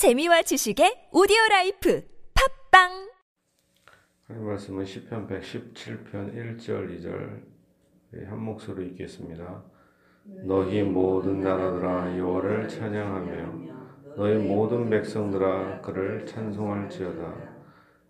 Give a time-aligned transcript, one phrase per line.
[0.00, 3.10] 재미와 지식의 오디오 라이프 팟빵
[4.24, 7.42] 하나님 말씀은 시편 117편 1절 2절
[8.26, 9.62] 한 목소리로 읽겠습니다.
[10.46, 17.34] 너희 모든 나라들아 여호와를 찬양하며 너희 모든 백성들아 그를 찬송할지어다.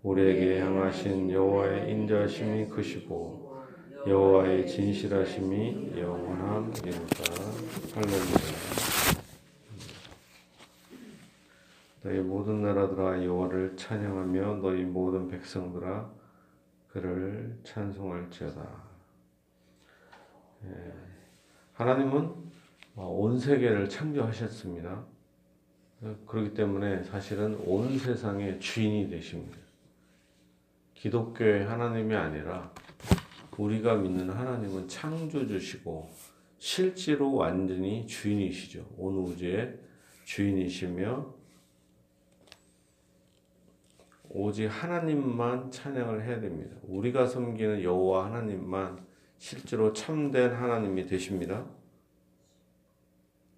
[0.04, 3.64] 우리에게 향하신 여호와의 인자하심이 크시고
[4.06, 7.34] 여호와의 진실하심이 영원함이로다.
[7.96, 8.99] 할렐루야.
[12.02, 16.10] 너희 모든 나라들아 여호와를 찬양하며 너희 모든 백성들아
[16.88, 18.90] 그를 찬송할지어다.
[20.64, 20.92] 예,
[21.74, 22.34] 하나님은
[22.96, 25.04] 온 세계를 창조하셨습니다.
[26.26, 29.58] 그렇기 때문에 사실은 온 세상의 주인이 되십니다.
[30.94, 32.72] 기독교의 하나님이 아니라
[33.56, 36.08] 우리가 믿는 하나님은 창조주시고
[36.58, 38.86] 실제로 완전히 주인이시죠.
[38.96, 39.78] 온 우주의
[40.24, 41.39] 주인이시며
[44.32, 46.76] 오직 하나님만 찬양을 해야 됩니다.
[46.84, 49.04] 우리가 섬기는 여호와 하나님만
[49.38, 51.64] 실제로 참된 하나님이 되십니다.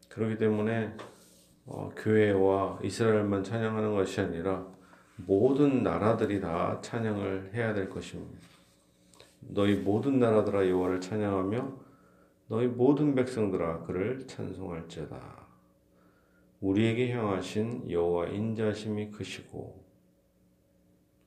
[0.08, 0.96] 그렇기 때문에
[1.66, 4.66] 어, 교회와 이스라엘만 찬양하는 것이 아니라
[5.16, 8.48] 모든 나라들이 다 찬양을 해야 될 것입니다.
[9.41, 11.72] 너희 모든 나라들아 여호와를 찬양하며
[12.48, 15.46] 너희 모든 백성들아 그를 찬송할지어다.
[16.61, 19.81] 우리에게 향하신 여호와 인자심이 크시고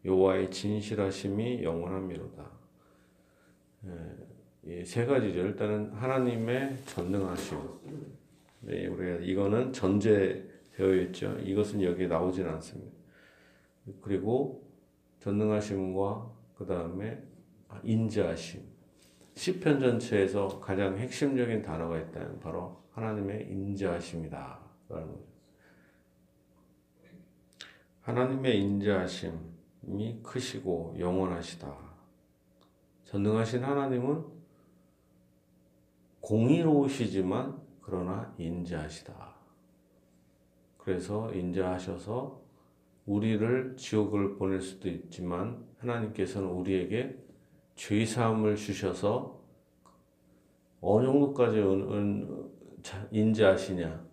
[0.05, 2.51] 여호와의 진실하심이 영원함이로다.
[4.67, 5.39] 예, 세 가지죠.
[5.39, 7.57] 일단은 하나님의 전능하심.
[8.61, 11.37] 네, 우리가 이거는 전제되어 있죠.
[11.39, 12.95] 이것은 여기에 나오진 않습니다.
[14.01, 14.63] 그리고
[15.19, 17.21] 전능하심과 그 다음에
[17.83, 18.61] 인자하심.
[19.35, 24.59] 시편 전체에서 가장 핵심적인 단어가 있다면 바로 하나님의 인자하심이다.
[28.01, 29.55] 하나님의 인자하심
[29.87, 31.75] 이 크시고 영원하시다.
[33.05, 34.25] 전능하신 하나님은
[36.21, 39.35] 공의로우시지만 그러나 인자하시다.
[40.77, 42.41] 그래서 인자하셔서
[43.05, 47.17] 우리를 지옥을 보낼 수도 있지만 하나님께서는 우리에게
[47.75, 49.39] 죄 사함을 주셔서
[50.81, 51.61] 어느 정도까지
[53.11, 54.05] 인자하시냐?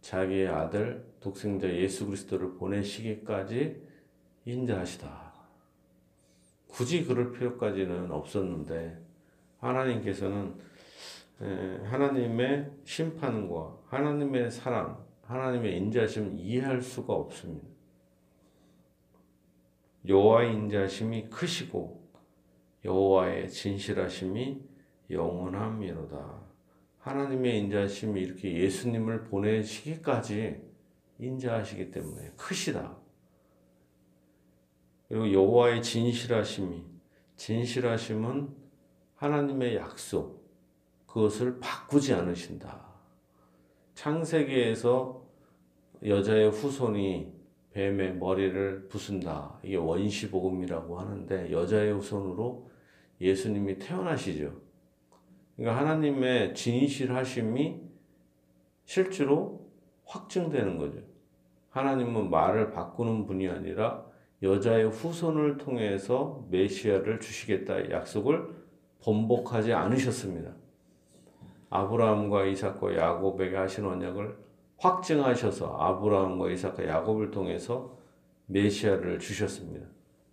[0.00, 3.82] 자기의 아들 독생자 예수 그리스도를 보내시기까지
[4.46, 5.34] 인자하시다.
[6.68, 8.98] 굳이 그럴 필요까지는 없었는데
[9.58, 10.54] 하나님께서는
[11.84, 17.66] 하나님의 심판과 하나님의 사랑, 하나님의 인자심을 이해할 수가 없습니다.
[20.06, 22.08] 여호와의 인자심이 크시고
[22.84, 24.62] 여호와의 진실하심이
[25.10, 26.46] 영원함이로다.
[26.98, 30.62] 하나님의 인자심이 이렇게 예수님을 보내시기까지
[31.18, 32.96] 인자하시기 때문에 크시다.
[35.08, 36.82] 그리고 여호와의 진실하심이
[37.36, 38.48] 진실하심은
[39.14, 40.46] 하나님의 약속
[41.06, 42.84] 그것을 바꾸지 않으신다.
[43.94, 45.24] 창세기에서
[46.04, 47.32] 여자의 후손이
[47.72, 49.58] 뱀의 머리를 부순다.
[49.62, 52.70] 이게 원시 복음이라고 하는데 여자의 후손으로
[53.20, 54.52] 예수님이 태어나시죠.
[55.56, 57.80] 그러니까 하나님의 진실하심이
[58.84, 59.70] 실제로
[60.04, 61.00] 확증되는 거죠.
[61.70, 64.05] 하나님은 말을 바꾸는 분이 아니라
[64.42, 68.48] 여자의 후손을 통해서 메시아를 주시겠다 약속을
[69.00, 70.52] 번복하지 않으셨습니다.
[71.70, 74.36] 아브라함과 이삭과 야곱에게 하신 언약을
[74.78, 77.96] 확증하셔서 아브라함과 이삭과 야곱을 통해서
[78.46, 79.86] 메시아를 주셨습니다.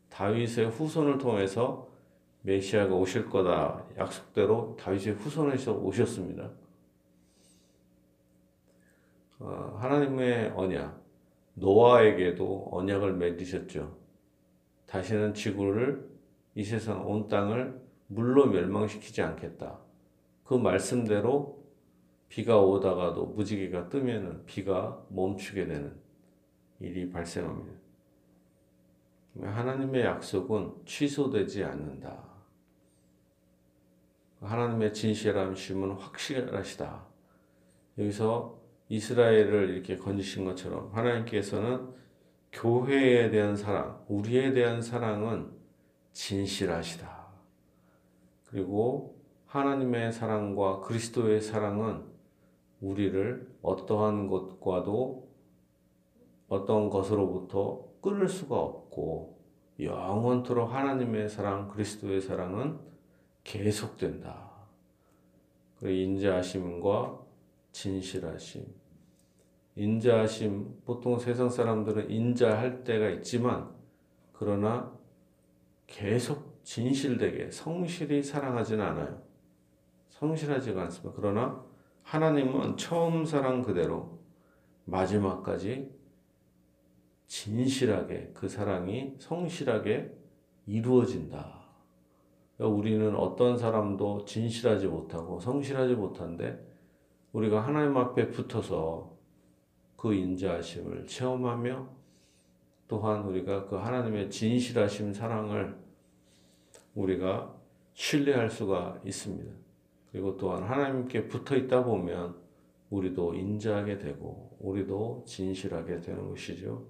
[0.09, 1.89] 다윗의 후손을 통해서
[2.41, 6.51] 메시아가 오실 거다 약속대로 다윗의 후손에서 오셨습니다.
[9.39, 11.02] 어, 하나님의 언약,
[11.55, 13.97] 노아에게도 언약을 맺으셨죠.
[14.85, 16.09] 다시는 지구를
[16.55, 19.79] 이 세상 온 땅을 물로 멸망시키지 않겠다.
[20.43, 21.63] 그 말씀대로
[22.27, 25.95] 비가 오다가도 무지개가 뜨면은 비가 멈추게 되는
[26.79, 27.73] 일이 발생합니다.
[29.41, 32.23] 하나님의 약속은 취소되지 않는다.
[34.41, 37.05] 하나님의 진실함심은 확실하시다.
[37.97, 41.93] 여기서 이스라엘을 이렇게 건지신 것처럼 하나님께서는
[42.51, 45.51] 교회에 대한 사랑, 우리에 대한 사랑은
[46.11, 47.23] 진실하시다.
[48.45, 52.03] 그리고 하나님의 사랑과 그리스도의 사랑은
[52.81, 55.27] 우리를 어떠한 것과도
[56.47, 59.39] 어떤 것으로부터 끊을 수가 없고
[59.79, 62.77] 영원토록 하나님의 사랑, 그리스도의 사랑은
[63.43, 64.51] 계속된다.
[65.79, 67.22] 그 인자하심과
[67.73, 68.65] 진실하심.
[69.75, 73.69] 인자하심 보통 세상 사람들은 인자할 때가 있지만
[74.31, 74.93] 그러나
[75.87, 79.21] 계속 진실되게 성실히 사랑하지는 않아요.
[80.09, 81.13] 성실하지가 않습니다.
[81.15, 81.65] 그러나
[82.03, 84.19] 하나님은 처음 사랑 그대로
[84.85, 85.91] 마지막까지
[87.27, 90.15] 진실하게 그 사랑이 성실하게
[90.67, 91.63] 이루어진다.
[92.55, 96.72] 그러니까 우리는 어떤 사람도 진실하지 못하고 성실하지 못한데
[97.33, 99.11] 우리가 하나님 앞에 붙어서
[99.97, 101.87] 그 인자하심을 체험하며
[102.87, 105.75] 또한 우리가 그 하나님의 진실하심 사랑을
[106.93, 107.55] 우리가
[107.93, 109.51] 신뢰할 수가 있습니다.
[110.11, 112.35] 그리고 또한 하나님께 붙어 있다 보면
[112.91, 116.85] 우리도 인자하게 되고 우리도 진실하게 되는 것이죠.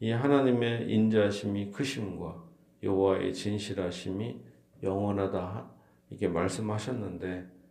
[0.00, 2.42] 이 하나님의 인자하심이 크심과
[2.82, 4.40] 여호와의 진실하심이
[4.82, 5.70] 영원하다
[6.10, 7.61] 이게 말씀하셨는데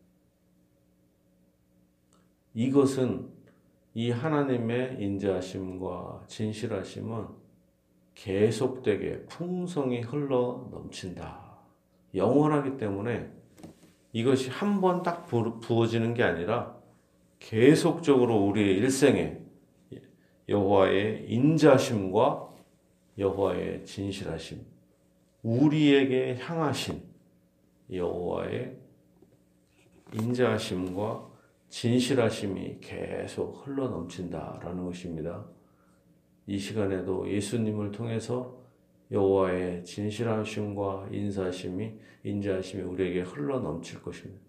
[2.53, 3.30] 이것은
[3.94, 7.27] 이 하나님의 인자하심과 진실하심은
[8.15, 11.39] 계속되게 풍성히 흘러 넘친다.
[12.13, 13.31] 영원하기 때문에
[14.13, 16.75] 이것이 한 번 딱 부어지는 게 아니라
[17.39, 19.39] 계속적으로 우리의 일생에
[20.50, 22.50] 여호와의 인자심과
[23.18, 24.65] 여호와의 진실하심,
[25.44, 27.01] 우리에게 향하신
[27.92, 28.77] 여호와의
[30.13, 31.31] 인자하심과
[31.72, 35.46] 진실하심이 계속 흘러 넘친다라는 것입니다.
[36.46, 38.62] 이 시간에도 예수님을 통해서
[39.10, 44.42] 여호와의 진실하심과 인사심이 인자하심이 우리에게 흘러 넘칠 것입니다.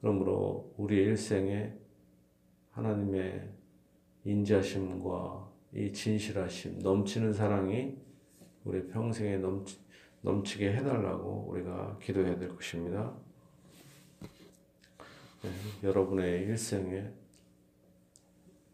[0.00, 1.74] 그러므로 우리의 일생에
[2.70, 3.50] 하나님의
[4.24, 7.94] 인자심과 이 진실하심, 넘치는 사랑이
[8.64, 9.78] 우리 평생에 넘치,
[10.22, 13.14] 넘치게 해달라고 우리가 기도해야 될 것입니다.
[15.46, 17.04] 네, 여러분의 일생에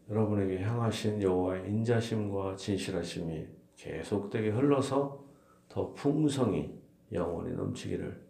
[0.09, 5.23] 여러분에게 향하신 여호와의 인자심과 진실하심이 계속되게 흘러서
[5.69, 6.79] 더 풍성히
[7.11, 8.21] 영원히 넘치기를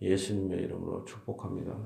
[0.00, 1.76] 예수님의 이름으로 축복합니다.